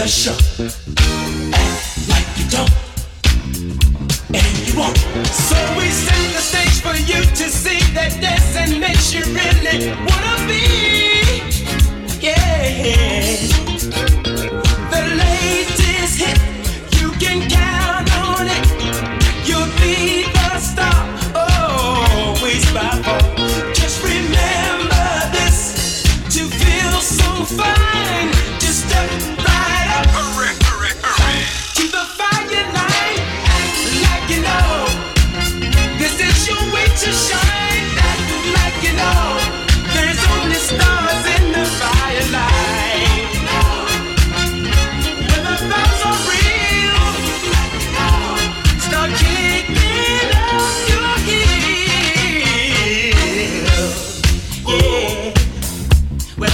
The 0.00 0.08
show. 0.08 0.39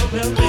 Well, 0.09 0.46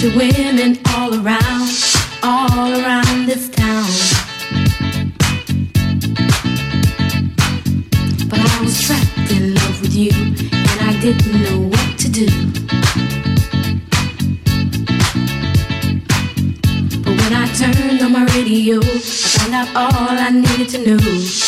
to 0.00 0.16
women 0.16 0.78
all 0.94 1.12
around, 1.12 1.68
all 2.22 2.70
around 2.80 3.26
this 3.26 3.48
town. 3.48 3.84
But 8.28 8.38
I 8.38 8.60
was 8.62 8.80
trapped 8.80 9.32
in 9.32 9.54
love 9.54 9.80
with 9.80 9.94
you, 9.96 10.12
and 10.12 10.80
I 10.82 11.00
didn't 11.00 11.42
know 11.42 11.62
what 11.62 11.98
to 11.98 12.08
do. 12.08 12.28
But 17.02 17.14
when 17.20 17.32
I 17.34 17.52
turned 17.58 18.00
on 18.00 18.12
my 18.12 18.24
radio, 18.36 18.78
I 18.78 18.98
found 19.00 19.54
out 19.54 19.68
all 19.74 20.16
I 20.16 20.30
needed 20.30 20.68
to 20.68 20.78
know. 20.86 21.47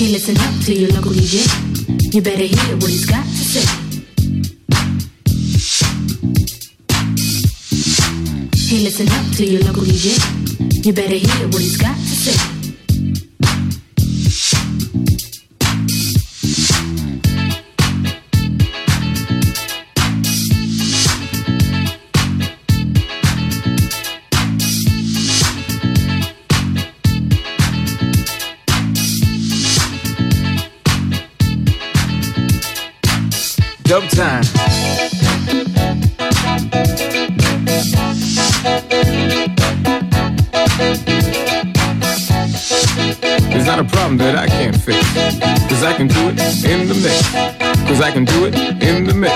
Hey, 0.00 0.08
listen 0.12 0.34
up 0.38 0.64
to 0.64 0.72
your 0.74 0.88
local 0.92 1.12
DJ. 1.12 1.44
You 2.14 2.22
better 2.22 2.44
hear 2.44 2.76
what 2.76 2.88
he's 2.88 3.04
got 3.04 3.22
to 3.22 3.44
say. 3.52 3.66
Hey, 8.66 8.82
listen 8.82 9.10
up 9.10 9.36
to 9.36 9.44
your 9.44 9.60
local 9.60 9.82
DJ. 9.82 10.86
You 10.86 10.94
better 10.94 11.16
hear 11.16 11.48
what 11.48 11.60
he's 11.60 11.76
got 11.76 11.96
to 11.96 12.00
say. 12.00 12.59
Dub 33.90 34.08
time. 34.10 34.42
It's 43.50 43.66
not 43.66 43.80
a 43.80 43.84
problem 43.84 44.18
that 44.18 44.36
I 44.38 44.46
can't 44.46 44.76
fix. 44.76 44.96
Cause 45.68 45.82
I 45.82 45.92
can 45.96 46.06
do 46.06 46.28
it 46.28 46.38
in 46.64 46.86
the 46.86 46.94
mix. 47.02 47.32
Cause 47.88 48.00
I 48.00 48.12
can 48.12 48.24
do 48.24 48.46
it 48.46 48.54
in 48.80 49.06
the 49.06 49.12
mix. 49.12 49.34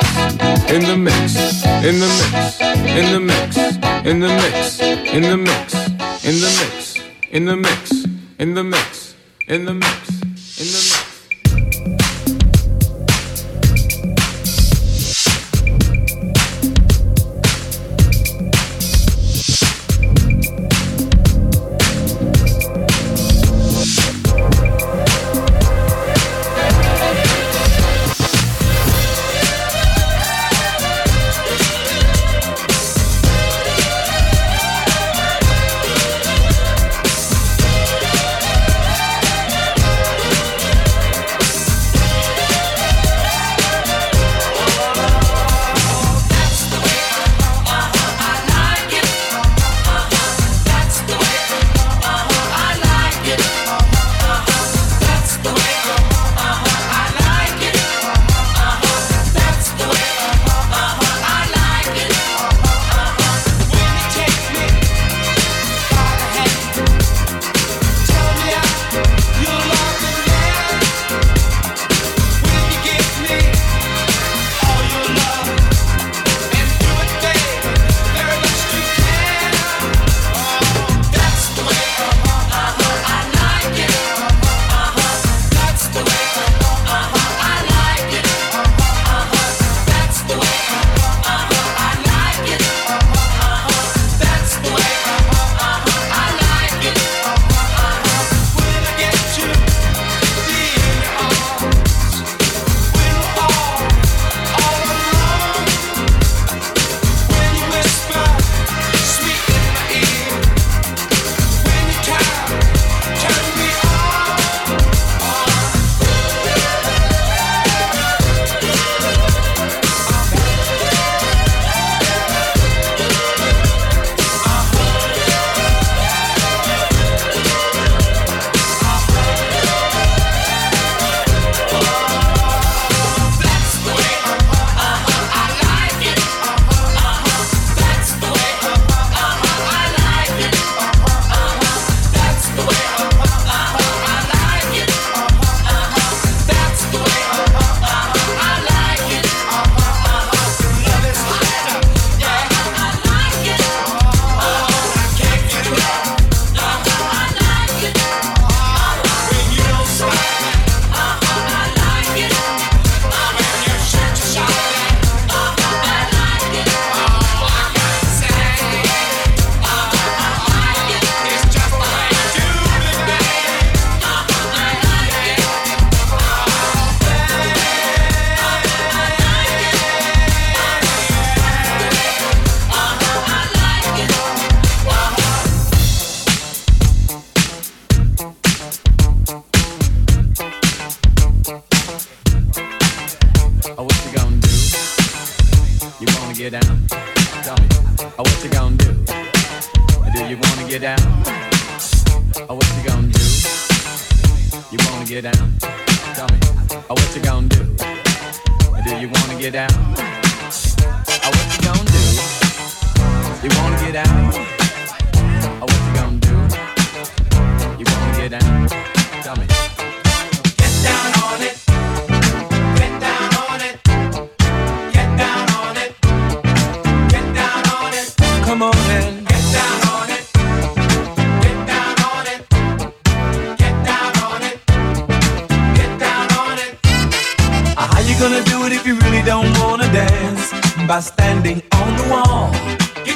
In 0.71 0.83
the 0.85 0.97
mix. 0.97 1.35
In 1.83 1.99
the 1.99 2.07
mix. 2.07 2.61
In 2.95 3.11
the 3.11 3.19
mix. 3.19 3.57
In 4.07 4.21
the 4.21 4.29
mix. 4.29 4.79
In 5.11 5.23
the 5.25 5.37
mix. 5.37 5.75
In 6.25 6.39
the 6.39 6.47
mix. 6.47 6.95
In 7.33 7.45
the 7.45 7.57
mix. 7.57 8.07
In 8.39 8.55
the 8.55 8.63
mix. 8.63 9.15
In 9.49 9.65
the 9.65 9.75
mix. 9.75 10.14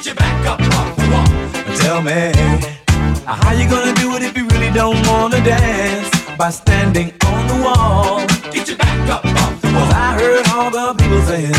get 0.02 0.16
back 0.16 0.46
up 0.46 0.60
off 0.60 0.96
the 0.96 1.06
wall. 1.12 1.76
Tell 1.76 2.02
me, 2.02 2.32
how 3.26 3.52
you 3.52 3.68
gonna 3.68 3.94
do 3.94 4.16
it 4.16 4.22
if 4.22 4.36
you 4.36 4.46
really 4.48 4.70
don't 4.72 4.98
wanna 5.06 5.42
dance? 5.44 6.08
By 6.36 6.50
standing 6.50 7.12
on 7.26 7.46
the 7.48 7.58
wall. 7.64 8.26
Get 8.52 8.68
your 8.68 8.76
back 8.78 9.10
up 9.10 9.24
off 9.24 9.60
the 9.60 9.68
wall. 9.68 9.90
I 9.92 10.14
heard 10.20 10.46
all 10.54 10.70
the 10.70 10.94
people 11.00 11.22
saying, 11.22 11.52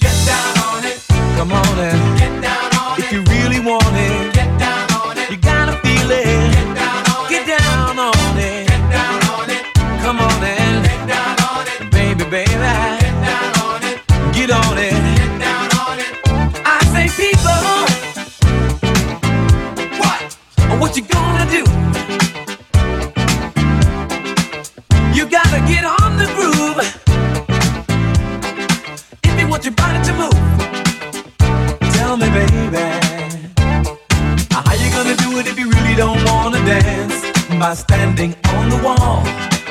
get 0.00 0.16
down 0.24 0.54
on 0.68 0.84
it. 0.84 0.98
Come 1.36 1.52
on 1.52 1.78
and 1.78 2.18
get 2.18 2.34
down 2.40 2.70
on 2.80 2.98
if 2.98 3.04
it. 3.04 3.04
If 3.04 3.12
you 3.12 3.20
really 3.34 3.60
want 3.60 3.94
it, 3.94 4.34
get 4.34 4.50
down 4.58 4.90
on 4.92 5.18
it. 5.18 5.30
You 5.30 5.36
gotta 5.36 5.76
feel 5.84 6.10
it. 6.10 6.24
Get 7.28 7.46
down 7.46 7.98
get. 8.38 8.68
Down 8.90 9.20
on 9.34 9.50
it. 9.50 9.62
Come 10.02 10.18
on 10.20 10.44
and. 10.44 11.90
Baby, 11.90 12.24
baby. 12.30 12.50
Get 12.52 13.60
on 13.62 13.82
it. 13.84 14.00
Get 14.34 14.50
on 14.50 14.78
it. 14.78 15.01
do. 21.52 21.64
You 25.16 25.24
gotta 25.28 25.60
get 25.72 25.84
on 25.84 26.10
the 26.16 26.28
groove 26.36 26.80
if 29.22 29.34
you 29.38 29.46
want 29.52 29.62
your 29.66 29.74
body 29.74 30.00
to 30.08 30.12
move. 30.22 30.40
Tell 31.96 32.16
me, 32.16 32.28
baby, 32.38 32.84
how 34.50 34.72
you 34.80 34.88
gonna 34.96 35.16
do 35.24 35.30
it 35.40 35.46
if 35.46 35.58
you 35.58 35.68
really 35.76 35.94
don't 35.94 36.20
wanna 36.24 36.60
dance 36.64 37.20
by 37.60 37.74
standing 37.74 38.34
on 38.54 38.70
the 38.70 38.80
wall? 38.86 39.22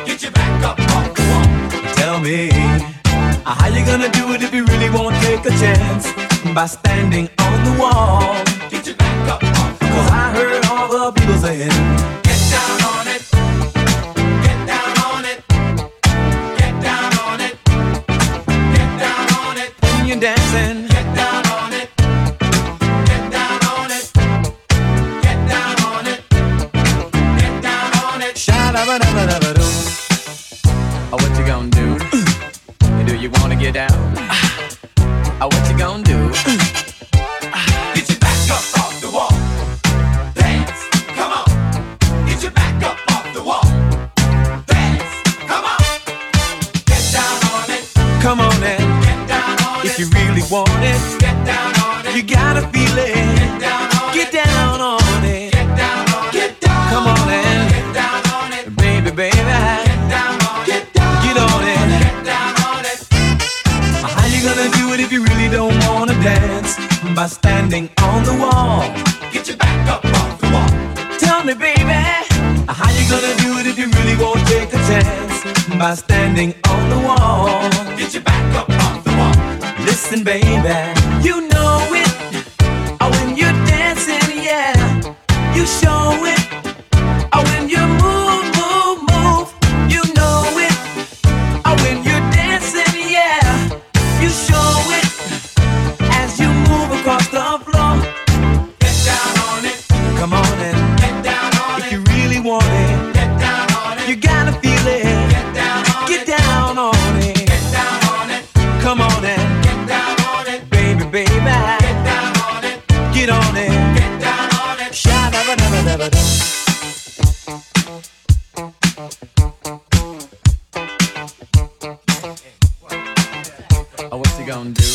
Get 0.06 0.22
your 0.22 0.34
back 0.34 0.64
up 0.70 0.80
off 0.96 1.08
the 1.16 1.24
wall. 1.32 1.48
Tell 1.96 2.20
me. 2.20 2.50
How 3.44 3.68
you 3.76 3.84
gonna 3.86 4.12
do 4.20 4.34
it 4.34 4.44
if 4.44 4.54
you 4.54 4.66
really 4.66 4.90
won't 4.92 5.16
take 5.28 5.44
a 5.46 5.54
chance 5.64 6.06
by 6.54 6.68
standing 6.68 7.28
on 7.40 7.58
the 7.68 7.74
wall? 7.82 8.21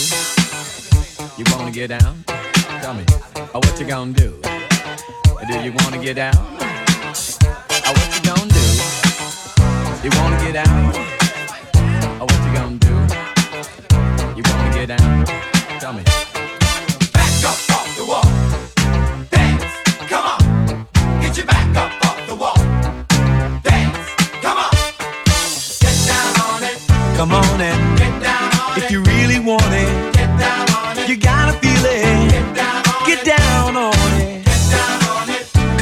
You 0.07 1.44
wanna 1.50 1.72
get 1.72 1.88
down? 1.88 2.22
Tell 2.80 2.94
me, 2.94 3.04
oh, 3.52 3.59
what 3.59 3.80
you 3.80 3.86
gonna 3.86 4.12
do? 4.12 4.40
Do 5.48 5.59
you 5.64 5.72
wanna 5.72 5.98
get 5.98 6.14
down? 6.14 6.36
Oh, 6.36 7.92
what 7.92 8.14
you 8.14 8.22
gonna 8.22 8.46
do? 8.46 8.66
You 10.04 10.11
wanna 10.20 10.38
get 10.44 10.52
down? 10.52 10.92
Oh, 12.20 12.26
what 12.28 12.40
you 12.46 12.52
gonna 12.54 12.78
do? 12.78 12.94
You 14.36 14.42
wanna 14.48 14.74
get 14.74 14.86
down? 14.96 15.26
Tell 15.80 15.92
me. 15.92 16.04
Back 17.12 17.44
up 17.44 17.59
off 17.74 17.96
the 17.96 18.04
wall. 18.07 18.55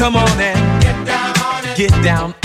Come 0.05 0.17
on 0.17 0.39
and 0.39 0.83
get 0.83 1.07
down 1.07 1.39
on 1.39 1.65
it. 1.65 1.77
Get 1.79 2.05
down 2.05 2.44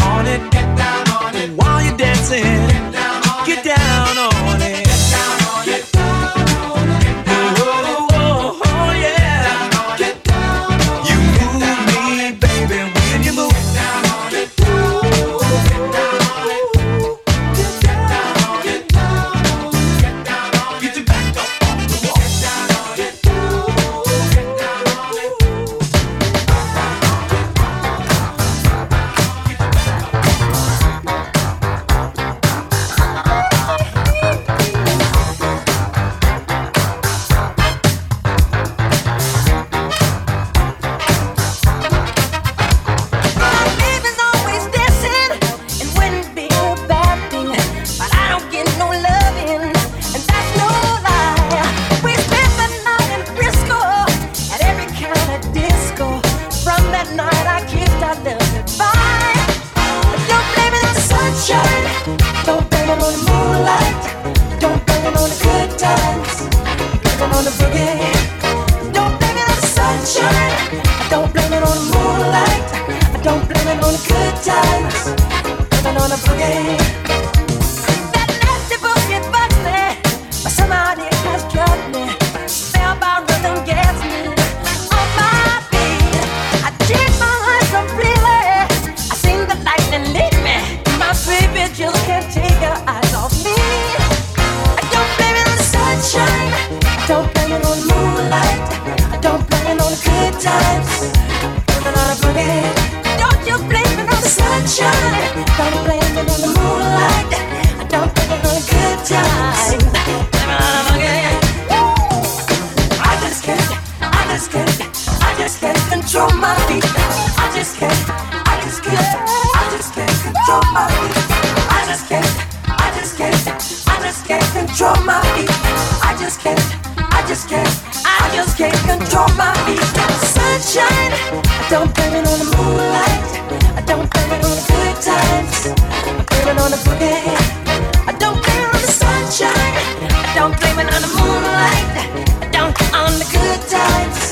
don't 140.40 140.58
blame 140.58 140.80
it 140.80 140.94
on 140.94 141.02
the 141.02 141.12
moonlight. 141.20 142.52
Down 142.54 142.72
on 142.96 143.12
the 143.20 143.28
good 143.36 143.62
times, 143.68 144.32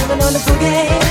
living 0.00 0.22
on 0.24 0.32
the 0.32 0.38
boogie. 0.46 1.05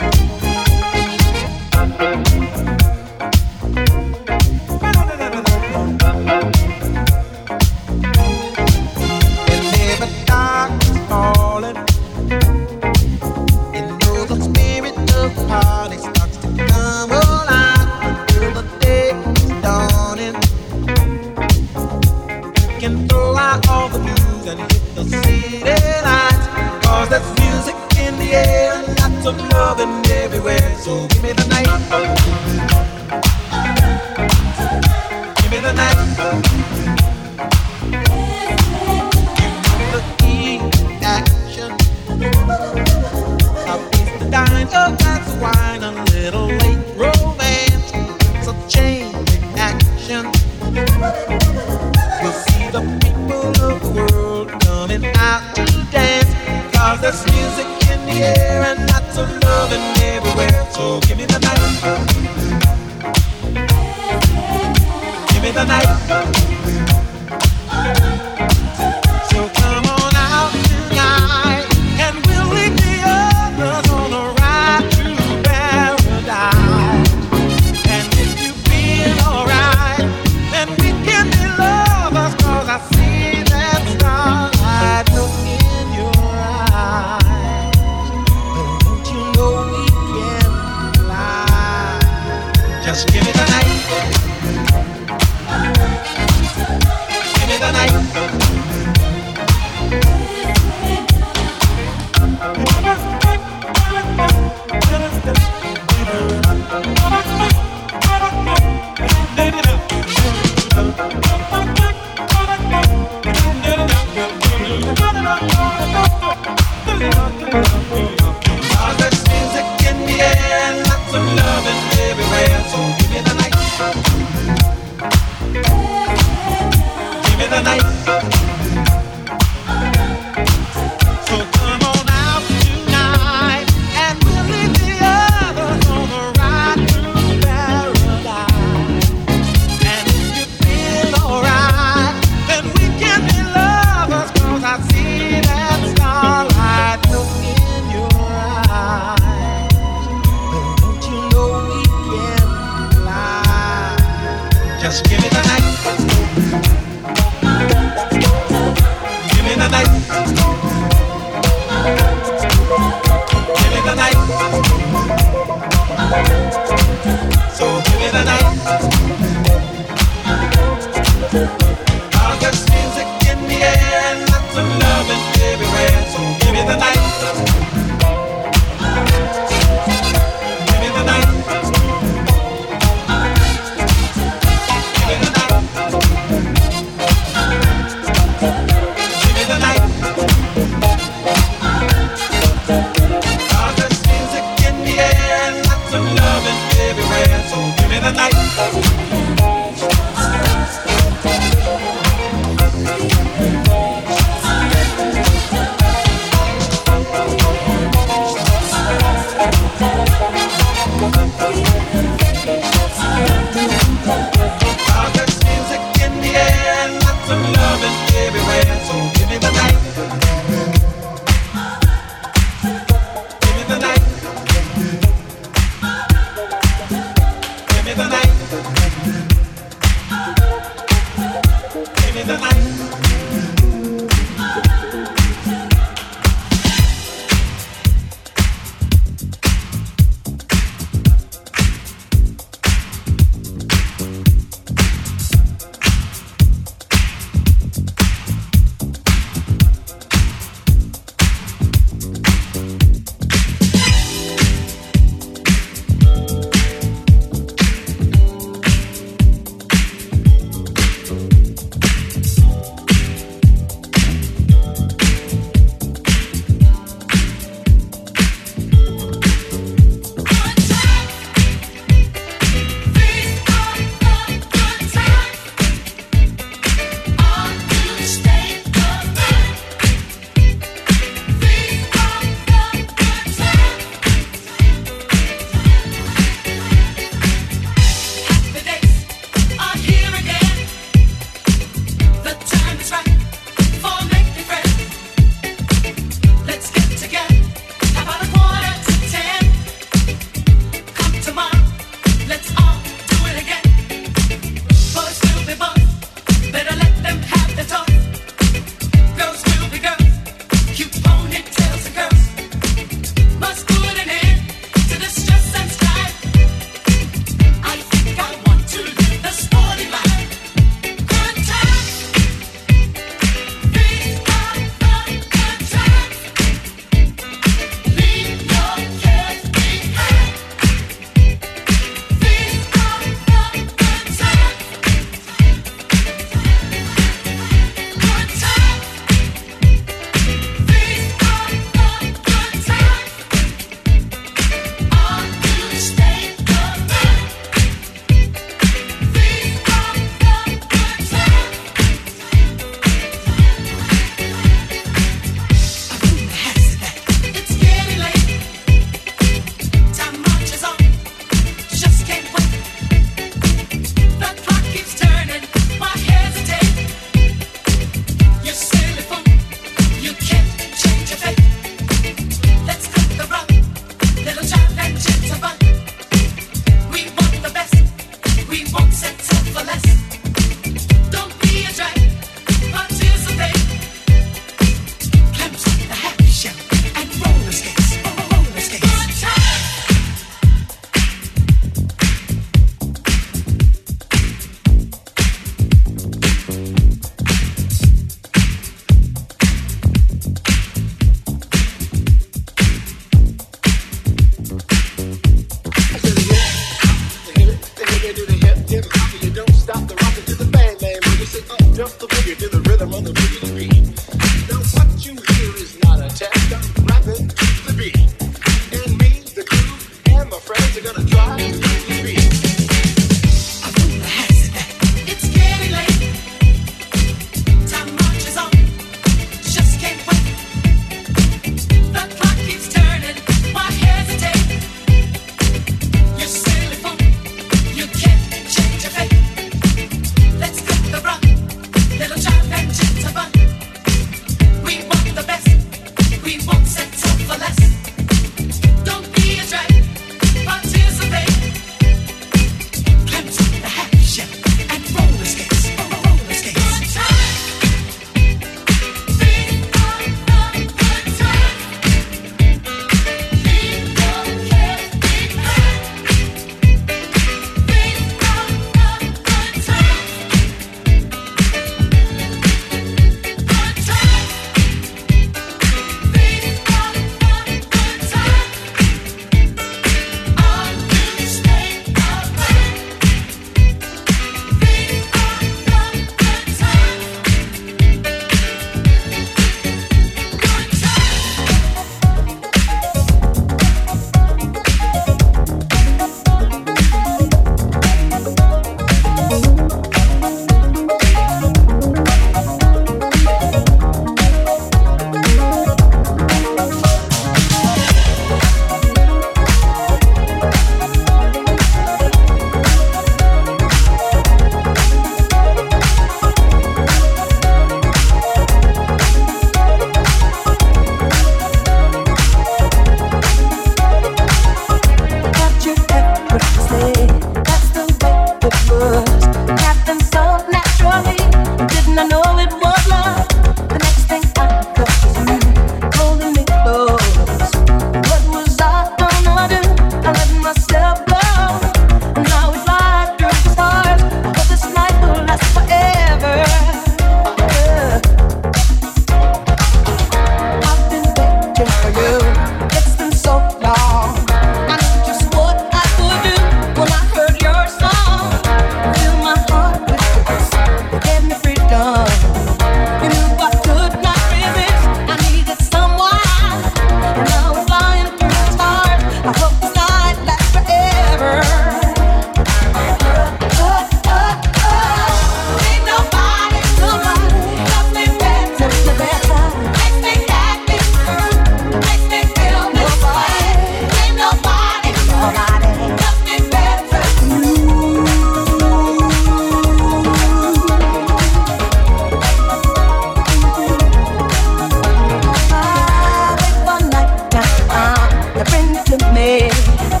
Don't 599.90 600.00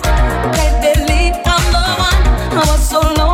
stop 2.78 3.02
for 3.02 3.14
nobody. 3.16 3.33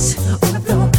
Dance 0.00 0.16
on 0.16 0.54
the 0.54 0.60
floor 0.60 0.89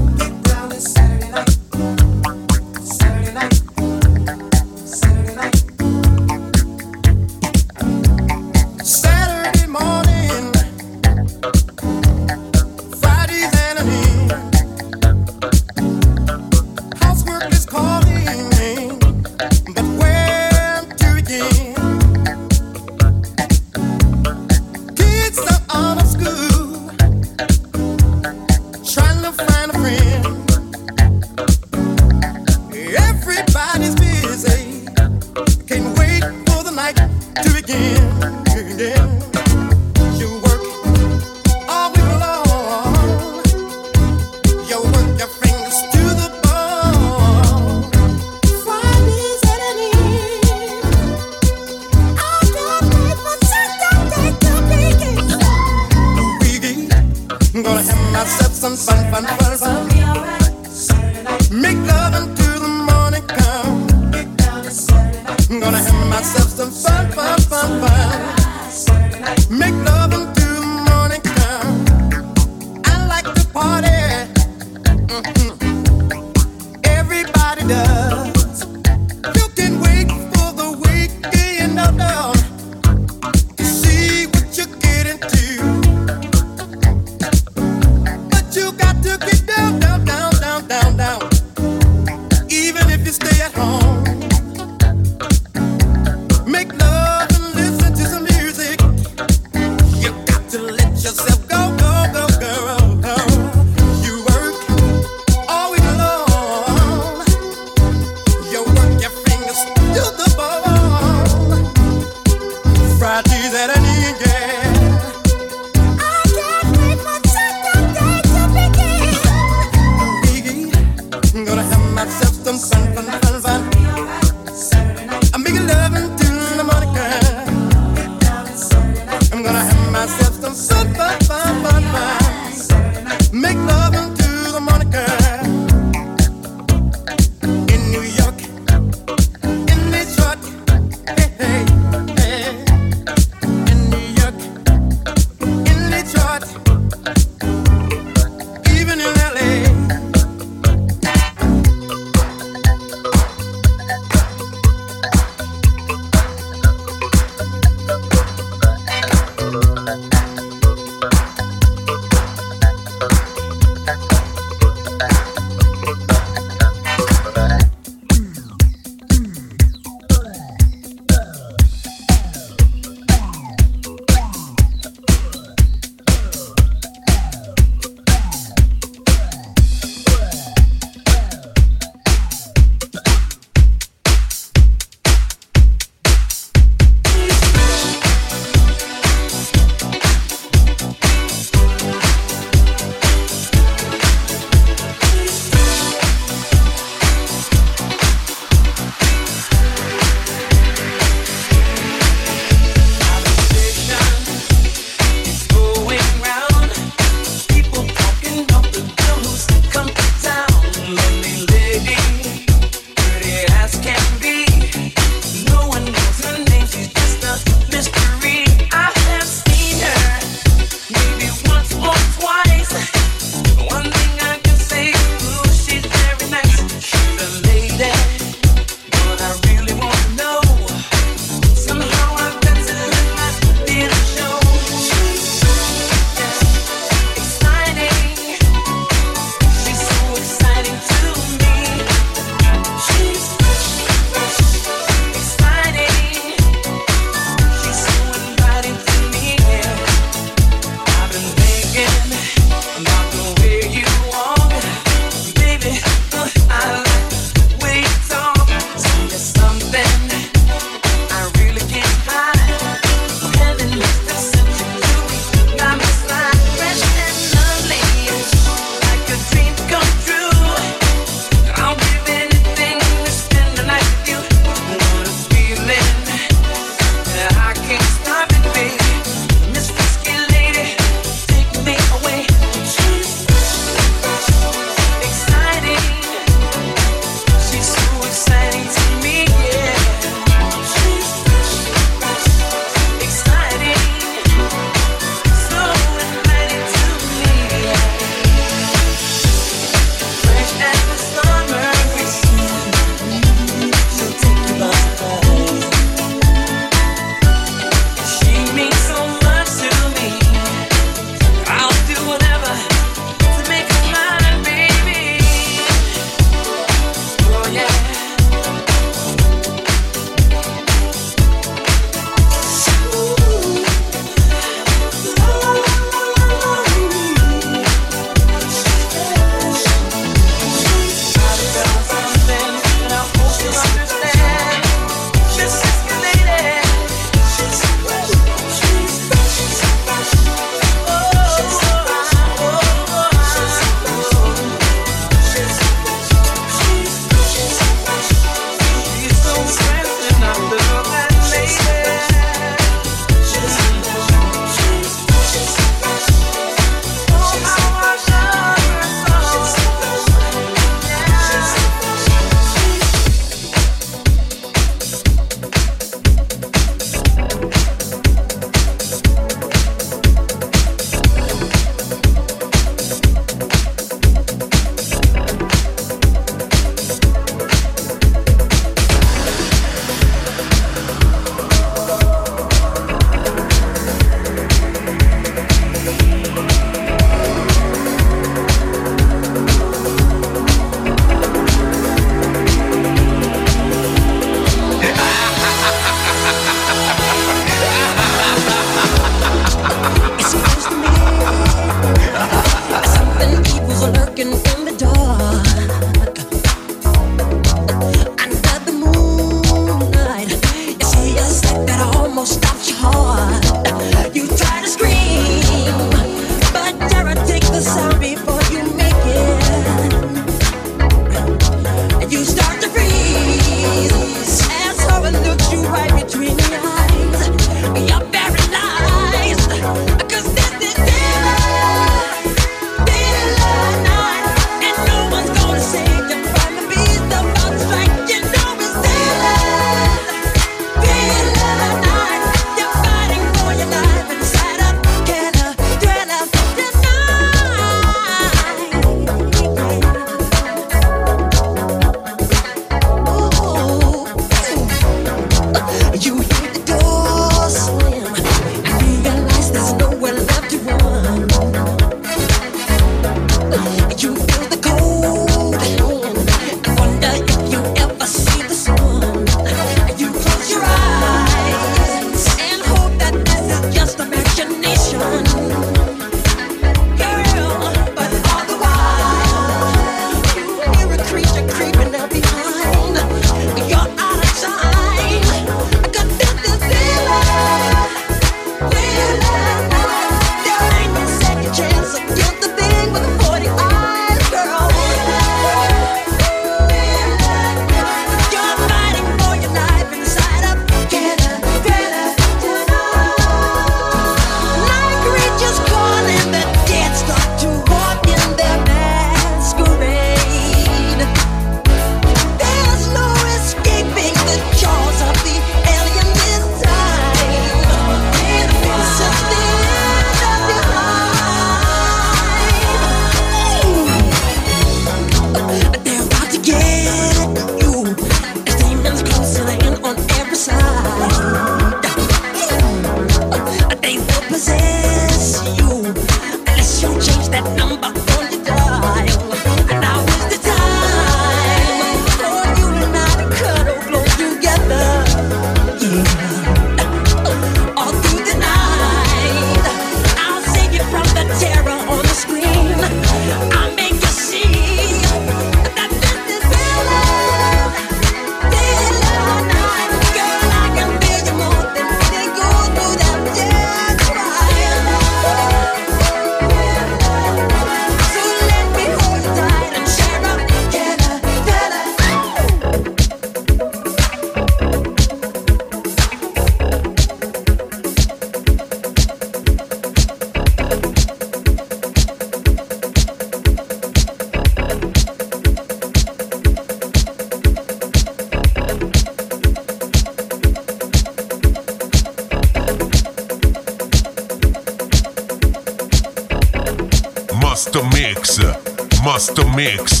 Mix, 599.60 600.00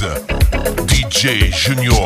DJ 0.88 1.52
Junior. 1.52 1.99